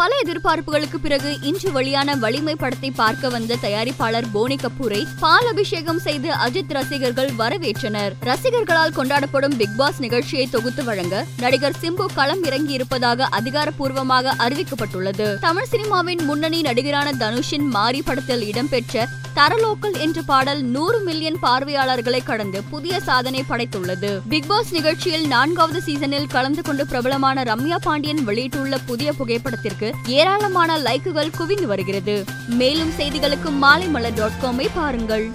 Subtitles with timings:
[0.00, 6.30] பல எதிர்பார்ப்புகளுக்கு பிறகு இன்று வெளியான வலிமை படத்தை பார்க்க வந்த தயாரிப்பாளர் போனி கபூரை பால் அபிஷேகம் செய்து
[6.30, 8.12] அஜித் ரசிகர்கள் வரவேற்றனர்.
[8.22, 15.38] ரசிகர்களால் கொண்டாடப்படும் பிக் பாஸ் நிகழ்ச்சியை தொகுத்து வழங்க நடிகர் சிம்பு களம் இறங்கி இருப்பதாக அதிகாரப்பூர்வமாக அறிவிக்கப்பட்டுள்ளது.
[15.38, 22.62] தமிழ் சினிமாவின் முன்னணி நடிகரான தனுஷின் மாரி படத்தில் இடம்பெற்ற தரலோக்கல் என்ற பாடல் நூறு மில்லியன் பார்வையாளர்களை கடந்து
[22.62, 24.20] புதிய சாதனை படைத்துள்ளது.
[24.28, 31.30] பிக் பாஸ் நிகழ்ச்சியில் நான்காவது சீசனில் கலந்து கொண்டு பிரபலமான ரம்யா பாண்டியன் வெளியிட்டுள்ள புதிய புகைப்படத்திற்கு ஏராளமான லைக்குகள்
[31.30, 32.24] குவிந்து வருகிறது.
[32.46, 35.30] மேலும் செய்திகளுக்கு மாலைமலர் டாட் காமை பாருங்கள்.